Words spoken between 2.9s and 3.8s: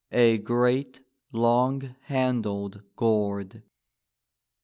gourd.